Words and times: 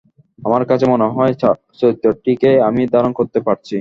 আমার 0.39 0.63
কাছে 0.65 0.85
মনে 0.85 1.07
হয়, 1.07 1.33
চরিত্রটিকে 1.79 2.51
আমি 2.67 2.81
ধারণ 2.87 3.11
করতে 3.13 3.39
পারছি। 3.39 3.69